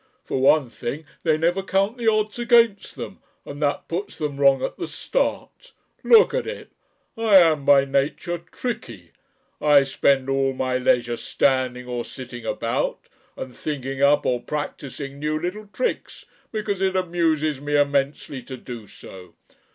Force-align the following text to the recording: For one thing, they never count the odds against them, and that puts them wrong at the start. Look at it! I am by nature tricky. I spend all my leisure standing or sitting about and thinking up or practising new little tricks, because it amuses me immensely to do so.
For 0.25 0.41
one 0.41 0.71
thing, 0.71 1.05
they 1.21 1.37
never 1.37 1.61
count 1.61 1.99
the 1.99 2.07
odds 2.11 2.39
against 2.39 2.95
them, 2.95 3.19
and 3.45 3.61
that 3.61 3.87
puts 3.87 4.17
them 4.17 4.37
wrong 4.37 4.63
at 4.63 4.75
the 4.75 4.87
start. 4.87 5.73
Look 6.03 6.33
at 6.33 6.47
it! 6.47 6.71
I 7.15 7.37
am 7.37 7.65
by 7.65 7.85
nature 7.85 8.39
tricky. 8.39 9.11
I 9.61 9.83
spend 9.83 10.27
all 10.27 10.53
my 10.53 10.79
leisure 10.79 11.17
standing 11.17 11.85
or 11.85 12.03
sitting 12.03 12.47
about 12.47 13.09
and 13.37 13.55
thinking 13.55 14.01
up 14.01 14.25
or 14.25 14.41
practising 14.41 15.19
new 15.19 15.39
little 15.39 15.67
tricks, 15.67 16.25
because 16.51 16.81
it 16.81 16.95
amuses 16.95 17.61
me 17.61 17.77
immensely 17.77 18.41
to 18.41 18.57
do 18.57 18.87
so. 18.87 19.35